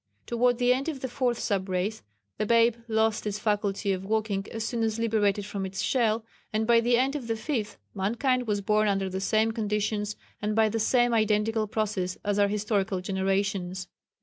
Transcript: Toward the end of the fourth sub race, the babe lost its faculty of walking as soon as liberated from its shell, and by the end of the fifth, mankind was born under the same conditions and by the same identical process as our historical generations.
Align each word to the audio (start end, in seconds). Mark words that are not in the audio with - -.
Toward 0.25 0.57
the 0.57 0.73
end 0.73 0.89
of 0.89 1.01
the 1.01 1.07
fourth 1.07 1.37
sub 1.37 1.69
race, 1.69 2.01
the 2.39 2.45
babe 2.47 2.75
lost 2.87 3.27
its 3.27 3.37
faculty 3.37 3.91
of 3.91 4.03
walking 4.03 4.47
as 4.51 4.63
soon 4.65 4.81
as 4.81 4.97
liberated 4.97 5.45
from 5.45 5.63
its 5.63 5.83
shell, 5.83 6.25
and 6.51 6.65
by 6.65 6.79
the 6.79 6.97
end 6.97 7.15
of 7.15 7.27
the 7.27 7.35
fifth, 7.35 7.77
mankind 7.93 8.47
was 8.47 8.61
born 8.61 8.87
under 8.87 9.11
the 9.11 9.21
same 9.21 9.51
conditions 9.51 10.15
and 10.41 10.55
by 10.55 10.69
the 10.69 10.79
same 10.79 11.13
identical 11.13 11.67
process 11.67 12.17
as 12.25 12.39
our 12.39 12.47
historical 12.47 12.99
generations. 12.99 13.89